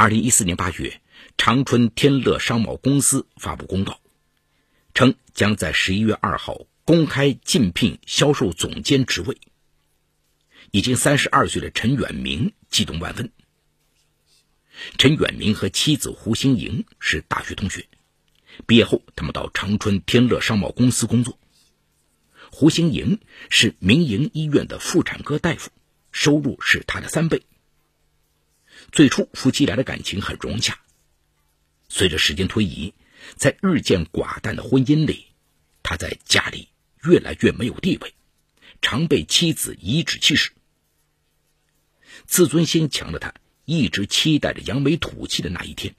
[0.00, 1.02] 二零一四年八月，
[1.36, 4.00] 长春天乐商贸公司发布公告，
[4.94, 9.36] 称将在十一月二号公开竞聘销售总监职位。
[10.70, 13.30] 已经三十二岁的陈远明激动万分。
[14.96, 17.86] 陈远明和妻子胡兴莹是大学同学，
[18.66, 21.38] 毕业后他们到长春天乐商贸公司工作。
[22.50, 23.20] 胡兴莹
[23.50, 25.70] 是民营医院的妇产科大夫，
[26.10, 27.42] 收入是他的三倍。
[28.92, 30.78] 最初夫妻俩的感情很融洽，
[31.88, 32.92] 随着时间推移，
[33.36, 35.26] 在日渐寡淡的婚姻里，
[35.82, 36.68] 他在家里
[37.04, 38.14] 越来越没有地位，
[38.82, 40.50] 常被妻子颐指气使。
[42.26, 43.32] 自尊心强的他
[43.64, 45.94] 一直期待着扬眉吐气的那一天。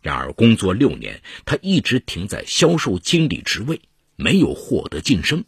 [0.00, 3.80] 然而，工作六年，他一直停在销售经理职位，
[4.16, 5.44] 没有获得晋升。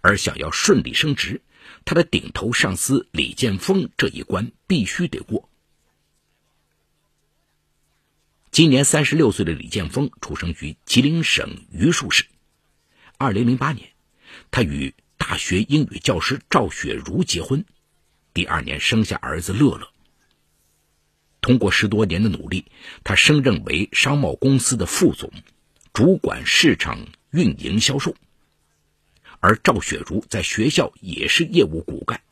[0.00, 1.40] 而想要顺利升职，
[1.84, 5.48] 他的顶头上司李建峰这一关必须得过。
[8.50, 12.26] 今年三十六岁的李建峰出生于吉林省榆树市。
[13.16, 13.88] 二零零八年，
[14.50, 17.64] 他与大学英语教师赵雪茹结婚，
[18.34, 19.88] 第二年生下儿子乐乐。
[21.40, 22.66] 通过十多年的努力，
[23.04, 25.32] 他升任为商贸公司的副总，
[25.92, 28.14] 主管市场运营销售。
[29.42, 32.22] 而赵雪茹在学校也是业务骨干。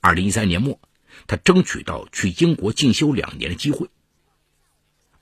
[0.00, 0.80] 二零一三年末，
[1.26, 3.90] 他争取到去英国进修两年的机会。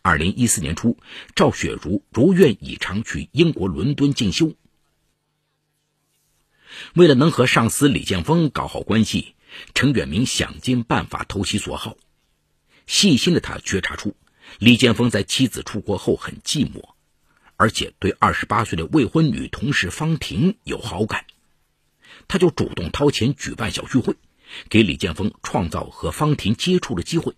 [0.02, 0.96] 二零一四年初，
[1.34, 4.54] 赵雪茹如愿以偿去英国伦敦进修。
[6.94, 9.34] 为了能和上司李建峰搞好关系，
[9.74, 11.96] 程远明想尽办法投其所好。
[12.86, 14.14] 细心的他觉察出，
[14.60, 16.93] 李建峰在妻子出国后很寂寞。
[17.56, 21.24] 而且对二十八岁的未婚女同事方婷有好感，
[22.26, 24.16] 他就主动掏钱举办小聚会，
[24.68, 27.34] 给李建峰创造和方婷接触的机会。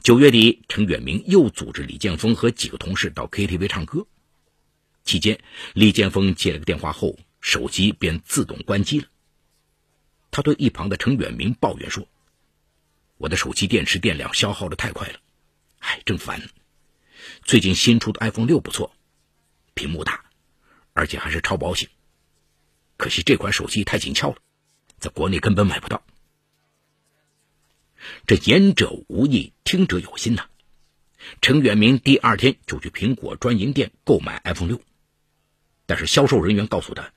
[0.00, 4.06] 九月底，程远明又组织李建峰和几个同事到 KTV 唱歌，
[5.02, 5.40] 期间
[5.74, 9.08] 李建峰接了个电话后，手机便自动关机了。
[10.30, 12.08] 他对一旁的程远明抱怨说
[13.18, 15.18] ：“我的手机电池电量消耗的太快了，
[15.80, 16.40] 哎，真烦。”
[17.42, 18.94] 最近新出的 iPhone 六不错，
[19.74, 20.24] 屏幕大，
[20.92, 21.88] 而且还是超薄型。
[22.96, 24.36] 可惜这款手机太紧俏了，
[24.98, 26.04] 在国内根本买不到。
[28.26, 30.46] 这言者无意，听者有心呐。
[31.40, 34.80] 程远明第二天就去苹果专营店购买 iPhone 六，
[35.86, 37.12] 但是销售人员告诉他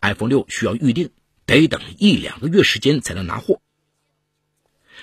[0.00, 1.10] ，iPhone 六需要预定，
[1.44, 3.60] 得等一两个月时间才能拿货，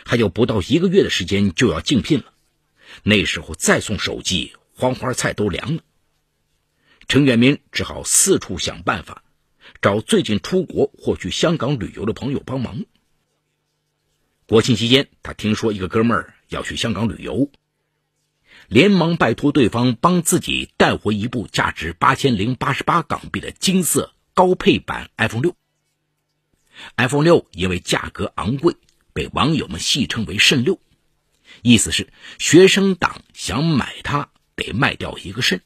[0.05, 2.33] 还有不到一个月的时间就要竞聘了。
[3.01, 4.53] 那时候再送手机，
[4.83, 5.81] 黄花菜都凉了。
[7.07, 9.23] 程远明只好四处想办法，
[9.81, 12.83] 找最近出国或去香港旅游的朋友帮忙。
[14.45, 17.49] 国庆期间，他听说一个哥们儿要去香港旅游，
[18.67, 25.55] 连忙拜托对方帮自己带回一部价值八千零八十八港币的金色高配版 iPhone 六。
[26.97, 28.75] iPhone 六因为价格昂贵，
[29.13, 30.77] 被网友们戏称为“肾六”。
[31.63, 35.61] 意思是，学生党想买它得卖掉一个肾。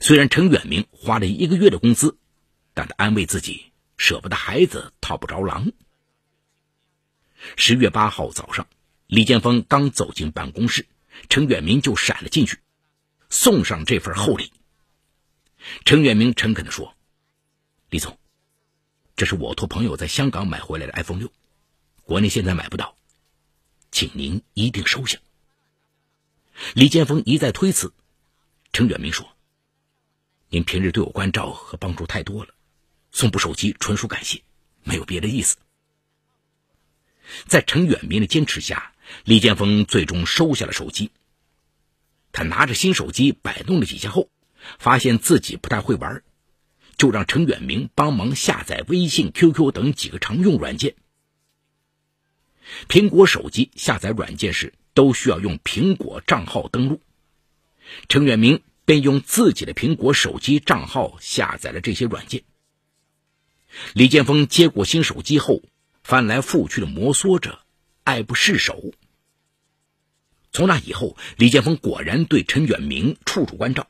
[0.00, 2.18] 虽然程远明花了一个月的工资，
[2.74, 5.72] 但他安慰自己，舍不得孩子套不着狼。
[7.56, 8.66] 十月八号早上，
[9.06, 10.86] 李建峰刚走进办公室，
[11.28, 12.58] 程远明就闪了进去，
[13.30, 14.52] 送上这份厚礼。
[15.84, 16.94] 程远明诚恳地说
[17.90, 18.18] ：“李总，
[19.16, 21.32] 这是我托朋友在香港买回来的 iPhone 六，
[22.02, 22.96] 国内现在买不到。”
[23.90, 25.18] 请您一定收下。
[26.74, 27.92] 李建峰一再推辞，
[28.72, 29.28] 程远明说
[30.50, 32.54] ：“您平日对我关照和帮助太多了，
[33.12, 34.42] 送部手机纯属感谢，
[34.84, 35.56] 没有别的意思。”
[37.46, 41.10] 在程远明的坚持下，李建峰最终收下了手机。
[42.32, 44.30] 他拿着新手机摆弄了几下后，
[44.78, 46.22] 发现自己不太会玩，
[46.96, 50.94] 就让程远明帮忙下载微信、QQ 等几个常用软件。
[52.88, 57.00] 苹果手机下载软件时都需要用苹果账号登录，
[58.08, 62.42] 程远明便用自己的苹果手机账号下载了这些软件。
[63.92, 65.62] 李建峰接过新手机后，
[66.02, 67.60] 翻来覆去的摩挲着，
[68.02, 68.92] 爱不释手。
[70.50, 73.88] 从那以后，李建峰果然对陈远明处处关照。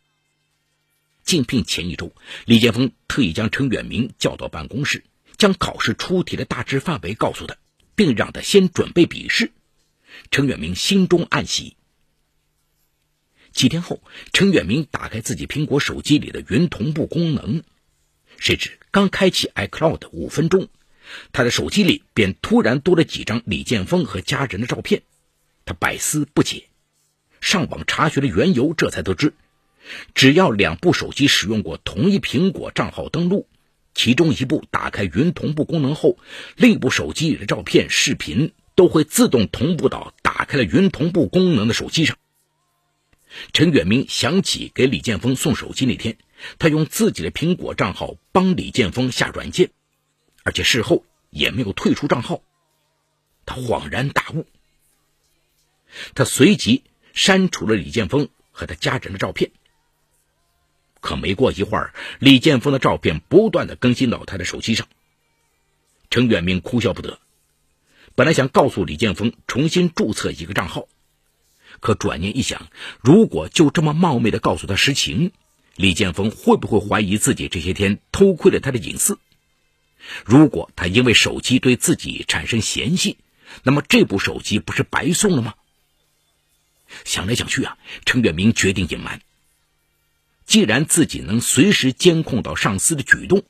[1.22, 2.12] 竞聘前一周，
[2.44, 5.04] 李建峰特意将陈远明叫到办公室，
[5.38, 7.56] 将考试出题的大致范围告诉他。
[7.96, 9.50] 并让他先准备笔试，
[10.30, 11.76] 程远明心中暗喜。
[13.52, 17.62] 几天后，程远明打开自己苹果手机里的云同步功能，
[18.36, 20.68] 谁知刚开启 iCloud 五分钟，
[21.32, 25.02] 他的手机里便突然多了几张李建峰和家人的照片，
[25.64, 26.68] 他百思不解，
[27.40, 29.32] 上网查询了缘由，这才得知，
[30.14, 33.48] 只要两部手机使用过同一苹果账号登录，
[33.94, 36.18] 其中一部打开云同步功能后，
[36.54, 42.16] 另一部手机里的照片、视频都会自动同步到打开了云同步功能的手机上。
[43.52, 46.16] 陈远明想起给李建峰送手机那天，
[46.60, 49.72] 他用自己的苹果账号帮李建峰下软件，
[50.44, 52.40] 而且事后也没有退出账号。
[53.44, 54.46] 他恍然大悟，
[56.14, 56.84] 他随即
[57.14, 59.50] 删除了李建峰和他家人的照片。
[61.00, 64.86] 可没过一会儿，李建峰的照片不断的更新到他的手机上。
[66.10, 67.18] 陈远明哭笑不得，
[68.18, 70.88] 本来想告诉李建峰重新注册一个账号。
[71.78, 72.66] 可转念一想，
[73.00, 75.30] 如果就这么冒昧的告诉他实情，
[75.76, 79.20] 李建峰会不会怀疑自己这些天偷窥了他的隐私？
[80.24, 83.18] 如果他因为手机对自己产生嫌隙，
[83.62, 85.54] 那么这部手机不是白送了吗？
[87.04, 89.22] 想来想去啊，程远明决定隐瞒。
[90.44, 93.44] 既然自己能随时监控到上司的举动，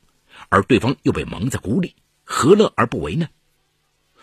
[0.49, 3.29] 而对方又被蒙在鼓里，何乐而不为呢？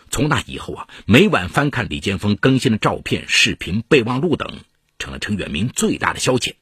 [0.09, 4.59] 从那以后啊，每晚翻看李建峰更新的照片、视频、备忘录等，
[4.99, 6.55] 成了陈远明最大的消遣。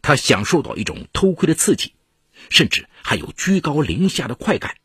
[0.00, 1.92] 他享受到一种偷窥的刺激，
[2.50, 4.76] 甚至还有居高临下的快感。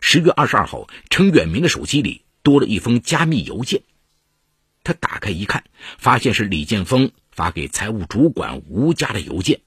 [0.00, 3.82] 十月二十二号，陈远明的手机里多了一封加密邮件。
[4.82, 5.64] 他打开一看，
[5.98, 9.60] 发现是李建峰发给财务主管吴家的邮件。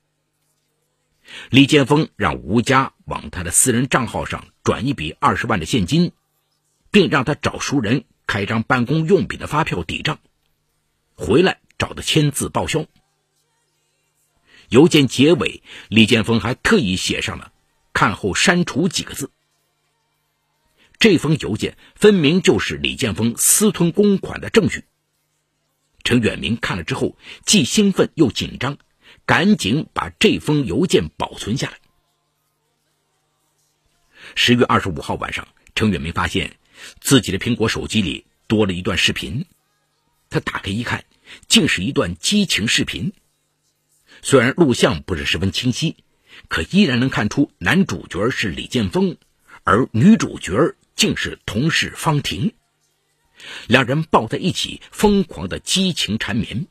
[1.49, 6.11] 李建峰让吴家往他的私人账号上转一笔二十万的现金，
[6.91, 10.19] 并让他找熟人开张办公用品的发票抵账，
[11.15, 12.85] 回来找他签字报销。
[14.69, 17.53] 邮件结尾，李建峰还特意写上了
[17.93, 19.31] “看后删除”几个字。
[20.99, 24.85] 这封邮件分明就是李建峰私吞公款的证据。
[26.03, 28.77] 陈远明看了之后，既兴奋又紧张。
[29.27, 31.77] 赶紧把这封邮件保存下来。
[34.33, 36.57] 十月二十五号晚上，程远明发现
[37.01, 39.45] 自己的苹果手机里多了一段视频。
[40.29, 41.03] 他打开一看，
[41.47, 43.13] 竟是一段激情视频。
[44.21, 45.97] 虽然录像不是十分清晰，
[46.47, 49.17] 可依然能看出男主角是李建峰，
[49.63, 52.53] 而女主角竟是同事方婷。
[53.67, 56.67] 两人抱在一起，疯狂的激情缠绵。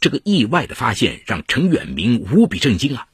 [0.00, 3.08] 这个意外的发现让陈远明无比震惊啊！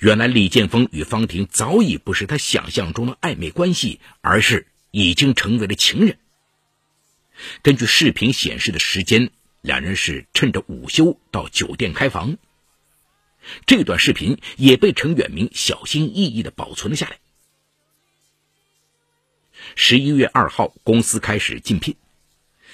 [0.00, 6.18] 原来李建峰与方婷早已不是他想象中的暧昧关系，而是已经成为了情人。
[7.62, 9.30] 根据视频显示的时间，
[9.60, 12.38] 两人是趁着午休到酒店开房。
[13.66, 17.18] 这段视频也被陈远明小心翼翼的保存了下来。
[19.76, 21.94] 十一月二号，公司开始竞聘，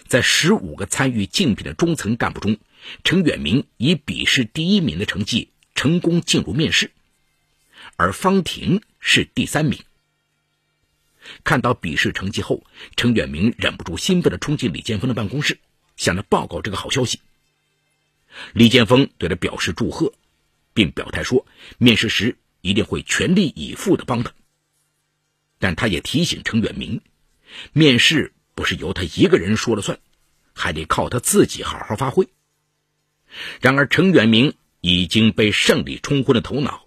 [0.06, 2.58] 在十五个参与竞聘的中层干部中。
[3.02, 6.90] 陈远明以笔试第一名的成绩成功进入面试，
[7.96, 9.82] 而方婷是第三名。
[11.42, 12.62] 看到笔试成绩后，
[12.94, 15.58] 陈远明忍不住兴奋地冲进李建峰的办公室，
[15.96, 17.20] 向他报告这个好消息。
[18.52, 20.12] 李建峰对他表示祝贺，
[20.74, 21.46] 并表态说
[21.78, 24.34] 面试时一定会全力以赴地帮他。
[25.58, 27.00] 但他也提醒陈远明，
[27.72, 29.98] 面试不是由他一个人说了算，
[30.52, 32.28] 还得靠他自己好好发挥。
[33.60, 36.86] 然而，程远明已经被胜利冲昏了头脑，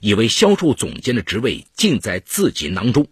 [0.00, 3.08] 以为销售总监的职位尽在自己囊中。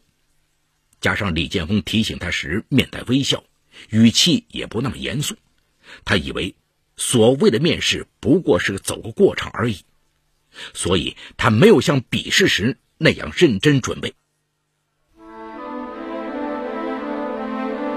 [1.01, 3.45] 加上李建峰提醒他时面带微笑，
[3.91, 5.37] 语气也不那么严肃，
[6.05, 6.55] 他以为
[6.97, 9.79] 所谓的面试不过是走个过场而已，
[10.73, 14.15] 所以他没有像笔试时那样认真准备。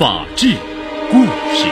[0.00, 0.56] 法治
[1.10, 1.68] 故事。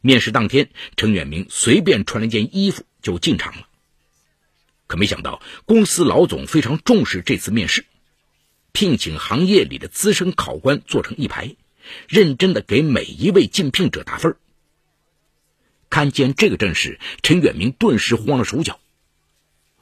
[0.00, 3.68] 面试当天，陈远明随便穿了件衣服就进场了。
[4.86, 7.84] 可没想到，公司老总非常重视这次面试，
[8.72, 11.54] 聘请行业里的资深考官坐成一排，
[12.08, 14.36] 认真的给每一位竞聘者打分。
[15.90, 18.80] 看见这个阵势，陈远明顿时慌了手脚。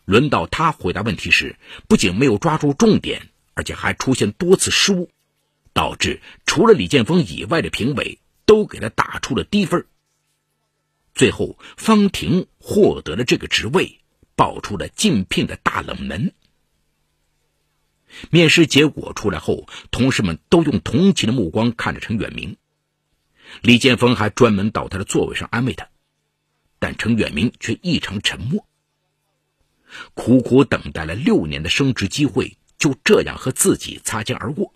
[0.05, 1.55] 轮到他回答问题时，
[1.87, 5.11] 不仅没有抓住重点，而且还出现多次失误，
[5.73, 9.87] 导致除了李建峰以外的评委都给他打出了低分。
[11.15, 14.01] 最后，方婷获得了这个职位，
[14.35, 16.33] 爆出了竞聘的大冷门。
[18.31, 22.57] 面试结果出来后，同事们都用同情的目光看着陈远明。
[23.61, 25.89] 李建峰还专门到他的座位上安慰他，
[26.79, 28.67] 但陈远明却异常沉默。
[30.15, 34.75] 苦苦等待了六年的升职机会，就这样和自己擦肩而过，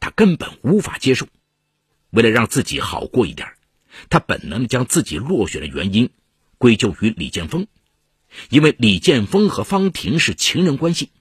[0.00, 1.28] 他根本无法接受。
[2.10, 3.54] 为了让自己好过一点，
[4.10, 6.10] 他本能将自己落选的原因
[6.58, 7.68] 归咎于李建峰，
[8.50, 11.12] 因为李建峰和方婷是情人关系，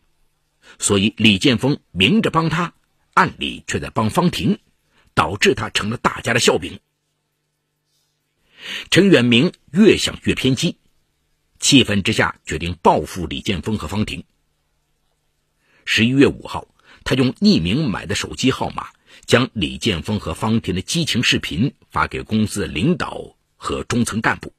[0.80, 2.74] 所以李建峰明着帮他，
[3.14, 4.58] 暗里却在帮方婷，
[5.14, 6.80] 导致他成了大家的笑柄。
[8.90, 10.78] 陈远明越想越偏激。
[11.60, 14.24] 气愤之下，决定报复李建峰和方婷。
[15.90, 16.68] 十一月五号，
[17.06, 18.90] 他用匿名买的手机号码，
[19.26, 24.52] 将李建峰和方婷的激情视频发给公司的领导和中层干部。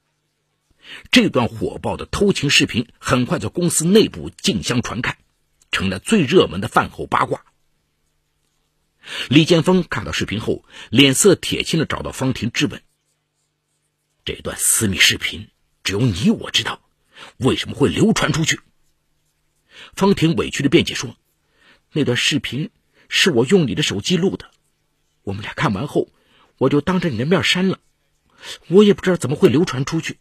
[1.11, 5.19] 这段火爆的偷情视频很快在公司内部竞相传开，
[5.71, 7.45] 成了最热门的饭后八卦。
[9.29, 12.83] 李建峰看到视频后，脸色铁青的找到方婷质问
[14.25, 15.51] ：“这段私密视频
[15.85, 16.81] 只有你我知道。”
[17.37, 18.61] 为什么会流传出去？
[19.95, 21.16] 方婷委屈的辩解说
[21.92, 22.71] ：“那段视频
[23.09, 24.50] 是我用你的手机录的，
[25.23, 26.09] 我们俩看完后，
[26.57, 27.80] 我就当着你的面删了。
[28.68, 30.18] 我也不知道怎么会流传出去。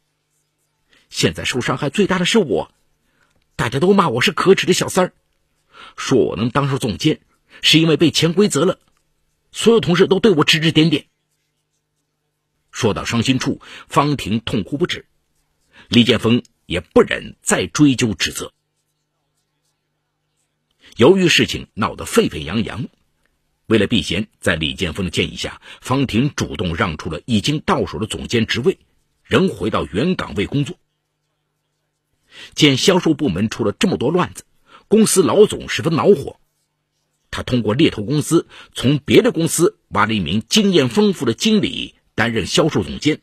[1.10, 2.72] 现在受伤害最大的是我，
[3.56, 5.14] 大家都骂我是可耻的小三儿，
[5.96, 7.22] 说我能当上总监
[7.62, 8.80] 是因为被潜规则了，
[9.52, 11.06] 所有同事都对我指指点点。”
[12.72, 15.08] 说到伤心处，方婷痛哭不止。
[15.90, 16.44] 李建峰。
[16.68, 18.52] 也不忍再追究指责。
[20.98, 22.88] 由于事情闹得沸沸扬扬，
[23.68, 28.80] 为了避嫌，在李建峰的建议下，方婷主动让出了已经到手的总监职位，
[29.24, 30.80] 仍回到原岗位工作。
[32.56, 34.44] 见销售部门出了这么多乱子，
[34.88, 36.40] 公司老总十分恼火。
[37.30, 43.22] 他通过猎头公司从别的公司挖了一名经验丰富的经理担任销售总监。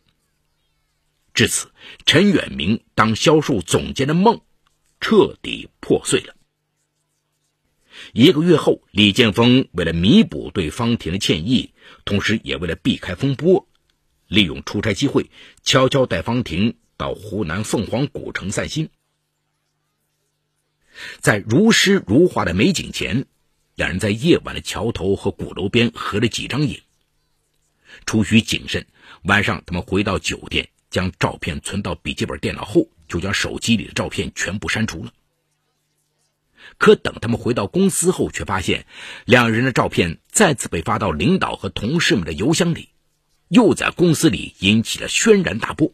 [1.33, 1.73] 至此，
[2.07, 4.43] 陈远明当销售总监的梦
[5.01, 6.37] 彻底破碎了。
[8.17, 11.73] 一个月后，李建峰为了弥补对方婷的歉意，
[12.05, 13.67] 同时也为了避开风波，
[14.29, 15.33] 利用出差机会，
[15.65, 18.89] 悄悄带方婷到湖南凤凰古城散心。
[21.19, 23.27] 在如诗如画的美景前，
[23.75, 26.81] 两人在夜晚的桥头和鼓楼边合了几张影。
[28.07, 28.87] 出于谨慎，
[29.25, 30.69] 晚上他们回到酒店。
[30.89, 35.13] 将照片存到笔记本电脑后，就将手机里的照片全部删除了。
[36.79, 38.87] 可等他们回到公司后，却发现
[39.25, 42.89] 两人的照片再次被发到领导和同事们的邮箱里，
[43.49, 45.93] 又在公司里引起了轩然大波。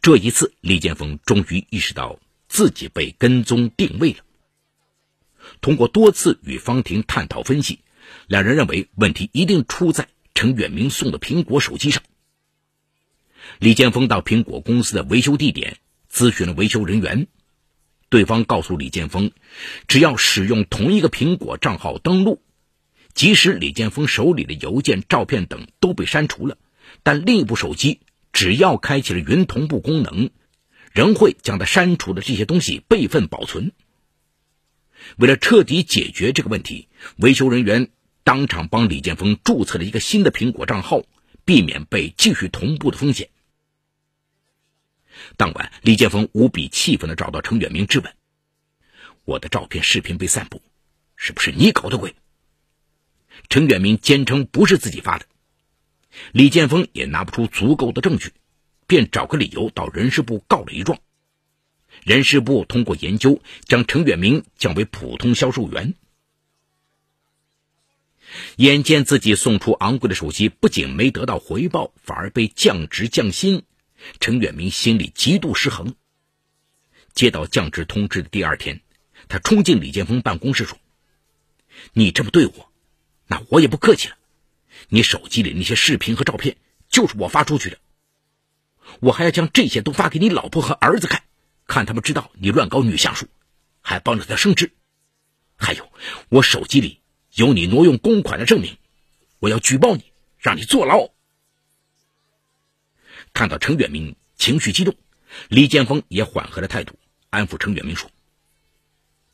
[0.00, 4.18] 这一次，李建峰终于意识到自己被跟踪定位了。
[5.60, 7.80] 通过多次与方婷探讨分析，
[8.26, 12.02] 两人认为问题一定出在程远明送的苹果手机上。
[13.60, 15.78] 李建峰到苹果公司的维修地点
[16.10, 17.28] 咨询了维修人员，
[18.08, 19.32] 对方告诉李建峰，
[19.88, 22.40] 只要使用同一个苹果账号登录，
[23.14, 26.56] 即使李建峰手里的邮件、照片等都被删除了，
[27.02, 28.00] 但另一部手机
[28.32, 30.30] 只要开启了云同步功能，
[30.92, 33.72] 仍会将他删除的这些东西备份保存。
[35.16, 37.88] 为了彻底解决这个问题，维修人员
[38.24, 41.02] 当场帮李建峰注册了一个新的苹果账号，
[41.44, 43.28] 避免被继续同步的风险。
[45.36, 48.14] 当晚，李建峰无比气愤地找到程远明质问
[49.24, 50.62] ：“我的照片、视频被散布，
[51.14, 52.14] 是不是你搞的鬼？”
[53.50, 55.26] 程远明坚称不是自己发的。
[56.32, 58.32] 李建峰也拿不出足够的证据，
[58.86, 60.98] 便找个理由到人事部告了一状。
[62.02, 65.94] 人事部通过研究，将程远明降为普通销售员。
[68.56, 73.64] 眼见自己送出昂贵的手机，不仅没得到回报，反而被降职降薪。
[74.20, 75.94] 陈远明心里极度失衡。
[77.14, 78.80] 接到降职通知的第二天，
[79.28, 80.78] 他冲进李建峰办公室说
[81.94, 82.72] ：“你这么对我，
[83.26, 84.16] 那我也不客气了。
[84.88, 86.58] 你手机里那些视频和照片
[86.88, 87.78] 就是我发出去的，
[89.00, 91.24] 我还要将这些都发给你老婆和儿子看，
[91.66, 93.26] 看他们知道你乱搞女下属，
[93.80, 94.72] 还帮着他升职。
[95.56, 95.90] 还有，
[96.28, 97.00] 我手机里
[97.34, 98.76] 有你挪用公款的证明，
[99.38, 101.08] 我要举报你，让你坐牢。”
[103.36, 104.96] 看到陈远明情绪激动，
[105.50, 108.10] 李建峰也缓和了态度，安抚陈远明说：“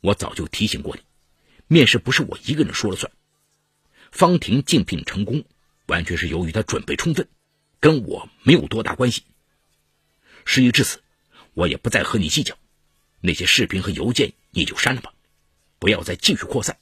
[0.03, 1.01] 我早就提醒过你，
[1.67, 3.09] 面试不是我一个人说了算。
[4.11, 5.45] 方婷竞聘成功，
[5.85, 7.29] 完全是由于她准备充分，
[7.79, 9.23] 跟我没有多大关系。
[10.43, 11.01] 事已至此，
[11.53, 12.57] 我也不再和你计较。
[13.21, 15.13] 那些视频和邮件你就删了吧，
[15.79, 16.77] 不要再继续扩散。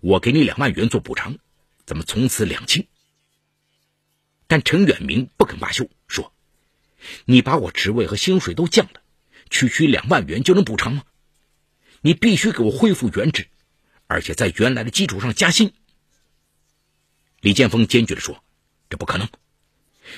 [0.00, 1.38] 我给你两万元做补偿，
[1.86, 2.88] 咱们从此两清。”
[4.48, 5.88] 但陈远明不肯罢休
[7.24, 9.02] ，：“你把我职位和薪水都降了，
[9.50, 11.04] 区区两万元就能补偿吗？
[12.00, 13.48] 你必须给我恢复原职，
[14.06, 15.72] 而且在原来的基础上加薪。”
[17.40, 18.42] 李建峰坚决地说
[18.90, 19.28] ：“这不可能，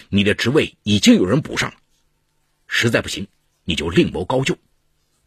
[0.08, 1.76] 你的职位已经有人补上了，
[2.66, 3.28] 实在不行
[3.64, 4.56] 你就另谋高就，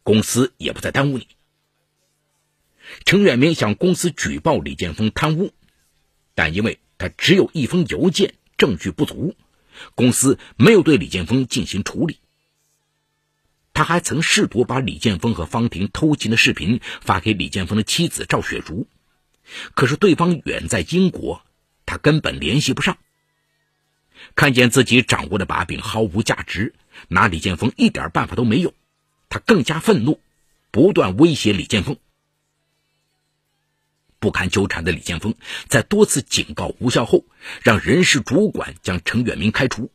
[0.04, 1.28] 公司也不再耽误你。”
[3.06, 5.54] 陈远明向公司举报李建峰贪污，
[6.36, 8.36] 但因为他只有一封邮件。
[8.56, 9.36] 证据不足，
[9.96, 12.20] 公司没有对李建峰进行处理。
[13.74, 18.88] 他还曾试图把李建峰和方婷偷情的视频发给李建峰的妻子赵雪竹，
[19.74, 21.44] 可是对方远在英国，
[21.86, 22.98] 他根本联系不上。
[24.36, 26.76] 看见自己掌握的把柄毫无价值，
[27.08, 28.74] 拿李建峰一点办法都没有，
[29.28, 30.20] 他更加愤怒，
[30.70, 31.98] 不断威胁李建峰。
[34.24, 35.36] 不堪纠缠的李建峰
[35.68, 37.26] 在多次警告无效后，
[37.62, 39.92] 让人事主管将陈远明开除。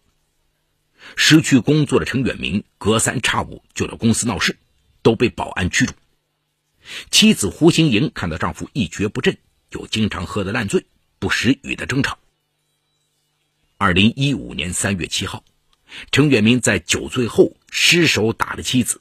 [1.17, 4.59] 失去工作的陈远明隔三差五就到公司闹事，
[5.01, 5.95] 都被保安驱逐。
[7.11, 9.39] 妻子胡新莹看到丈夫一蹶不振，
[9.71, 10.85] 又经常喝得烂醉，
[11.19, 12.19] 不时与他争吵。
[13.79, 15.43] 二零一五年三月七号，
[16.13, 19.01] 陈远明在酒醉后失手打了妻子。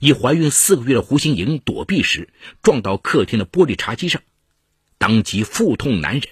[0.00, 2.28] 已怀孕四个月的胡新莹躲避时，
[2.62, 4.22] 撞到客厅的玻璃茶几上，
[4.98, 6.28] 当即腹痛难忍。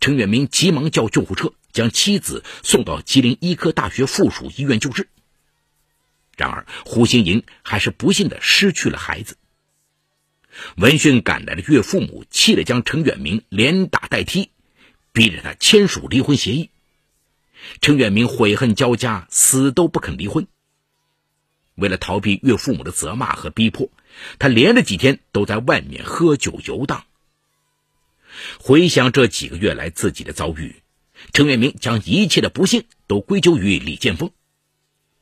[0.00, 5.08] 陈远明急忙叫救护车，将妻子送到吉林医科大学附属医院救治。
[6.36, 9.36] 然而，胡新莹还是不幸的失去了孩子。
[10.76, 14.50] 闻讯赶来的岳父母气得将陈远明连打带踢，
[15.12, 16.70] 逼着他签署离婚协议。
[17.80, 20.48] 陈远明悔恨交加，死都不肯离婚。
[21.78, 23.90] 为了逃避岳父母的责骂和逼迫，
[24.38, 27.04] 他连着几天都在外面喝酒游荡。
[28.58, 30.82] 回想这几个月来自己的遭遇，
[31.32, 34.32] 陈远明将一切的不幸都归咎于李建峰。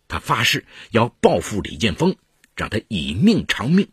[0.09, 2.17] 他发誓要报复李建峰，
[2.55, 3.89] 让他以命偿命。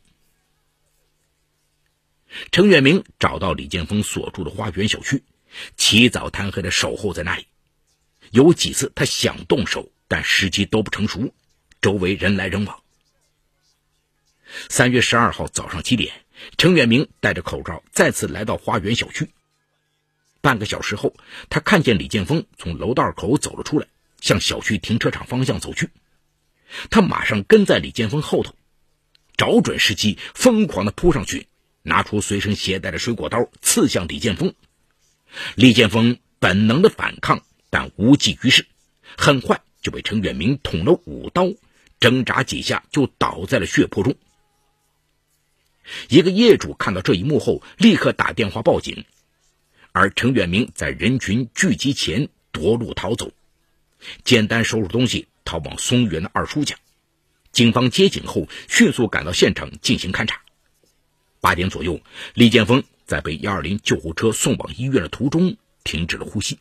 [2.52, 5.24] 陈远明找到李建峰所住的花园小区，
[5.76, 7.46] 起早贪黑的守候在那里。
[8.32, 11.34] 有几次他想动手，但时机都不成熟。
[11.84, 12.82] 周围人来人往。
[14.70, 16.14] 三月十二号早上七点，
[16.58, 19.30] 程远明戴着口罩再次来到花园小区。
[20.40, 21.14] 半个小时后，
[21.50, 23.88] 他看见李建峰从楼道口走了出来，
[24.22, 25.90] 向小区停车场方向走去。
[26.90, 28.56] 他马上跟在李建峰后头，
[29.36, 31.48] 找准时机，疯狂的扑上去，
[31.82, 34.56] 拿出随身携带的水果刀刺向李建峰。
[35.56, 38.68] 李建峰本能的反抗，但无济于事，
[39.18, 41.52] 很快就被程远明捅了五刀。
[42.04, 44.14] 挣扎几下就倒在了血泊中。
[46.10, 49.06] 一个业主看到这一幕后，立刻打电话报警，
[49.94, 53.32] 而陈远明在人群聚集前夺路逃走，
[54.26, 56.76] 简单收拾东西逃往松原的二叔家。
[57.54, 60.42] 警方接警后，迅速赶到现场进行勘查。
[61.40, 62.02] 八点左右，
[62.34, 66.60] 李建峰在被幺二零救护车送往医院的途中停止了呼吸。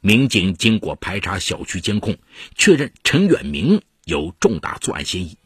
[0.00, 2.18] 民警经过排查小区监控，
[2.56, 3.80] 确认陈远明。
[4.06, 5.36] 有重大作案嫌疑。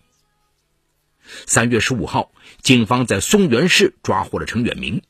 [1.46, 5.02] 三月十五号，警方在松原市抓获了程远明。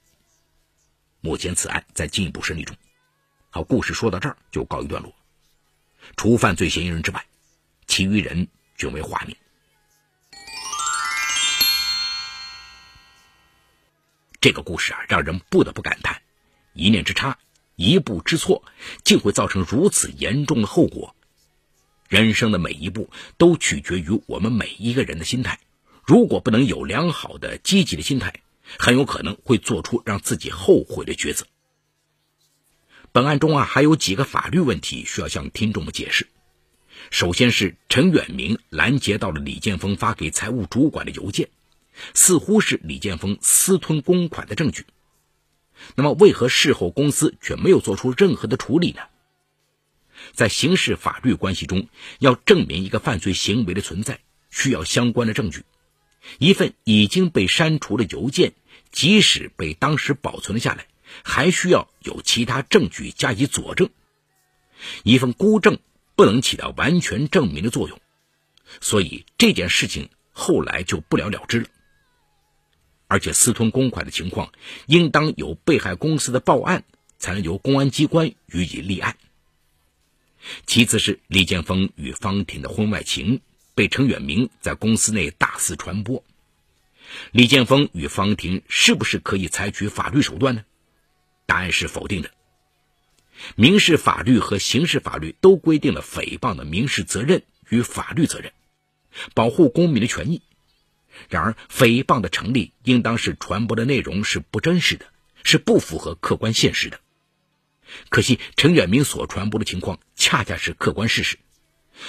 [1.21, 2.77] 目前此案在进一步审理中。
[3.51, 5.13] 好，故事说到这儿就告一段落。
[6.17, 7.27] 除犯罪嫌疑人之外，
[7.89, 9.37] 其余人均为化名。
[14.41, 16.23] 这个故事啊，让人不得不感叹：
[16.73, 17.37] 一念之差，
[17.75, 18.63] 一步之错，
[19.03, 21.17] 竟会造成如此严重的后果。
[22.11, 25.61] 人生的每一步都取决于我们每一个人的心态。
[26.05, 28.43] 如果不能有良好的、积极的心态，
[28.81, 31.47] 很有可能会做出让自己后悔的抉择。
[33.13, 36.27] 本案中啊，还有几个法律问题需要向听众们解释。
[37.13, 41.49] 首先是陈远明拦截到了李建峰发给财务主管的邮件，
[42.15, 44.85] 似乎是李建峰私吞公款的证据。
[45.95, 49.03] 那么，为何事后公司却没有做出任何的处理呢？
[50.33, 51.89] 在刑事法律关系中，
[52.19, 55.65] 要证明一个犯罪行为的存在，需要相关的证据。
[56.39, 58.53] 一份已经被删除的邮件，
[58.93, 60.87] 即使被当时保存了下来，
[61.23, 63.91] 还需要有其他证据加以佐证。
[65.03, 65.79] 一份孤证
[66.15, 68.01] 不能起到完全证明的作用，
[68.81, 71.69] 所以这件事情后来就不了了之了。
[73.09, 74.53] 而且私吞公款的情况，
[74.87, 76.85] 应当有被害公司的报案，
[77.19, 79.17] 才能由公安机关予以立案。
[80.67, 83.41] 其次是李建峰与方婷的婚外情
[83.75, 86.25] 被程远明在公司内大肆传播，
[87.33, 90.65] 李建峰与方婷是不是可以采取法律手段呢？
[91.47, 92.31] 答案是否定的。
[93.57, 98.53] 民事法律和刑事法律都规定了诽谤的民事责任与法律责任，
[99.35, 100.43] 保护公民的权益。
[101.29, 105.07] 然而，诽谤的成立应当是传播的内容是不真实的，
[105.43, 107.01] 是不符合客观现实的。
[108.09, 111.39] 可惜，陈远明所传播的情况恰恰是客观事实，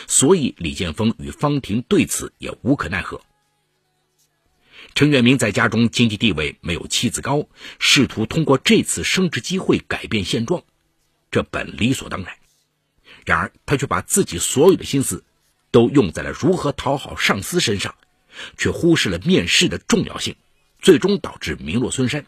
[0.07, 3.21] 所以李建峰与方婷对此也无可奈何。
[4.93, 7.47] 陈远明在家中经济地位没有妻子高，
[7.79, 10.63] 试图通过这次升职机会改变现状。
[11.29, 12.35] 这本理所当然，
[13.25, 15.23] 然而他却把自己所有的心思
[15.71, 17.95] 都用在了如何讨好上司身上，
[18.57, 20.35] 却忽视了面试的重要性，
[20.79, 22.25] 最终导致名落孙山。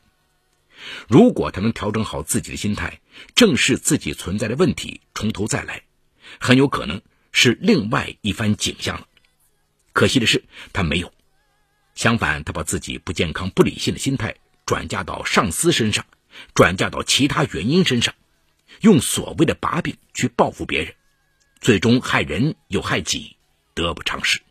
[1.07, 2.99] 如果他能调整好自己的心态，
[3.35, 5.83] 正视自己存在的问题，从头再来，
[6.39, 9.07] 很有可能是另外一番景象了。
[9.93, 10.43] 可惜的是，
[10.73, 11.13] 他没有，
[11.95, 16.05] 相反，他把自己不健康、不理性的心态转嫁到上司身上，
[16.53, 18.13] 转嫁到其他原因身上。
[18.81, 20.95] 用所谓的把柄去报复别人，
[21.61, 23.37] 最终害人又害己，
[23.75, 24.41] 得不偿失。